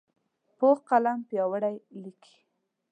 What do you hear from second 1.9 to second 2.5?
لیکي